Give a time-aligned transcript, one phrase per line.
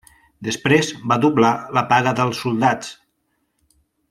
[0.47, 2.91] Després va doblar la paga dels soldats.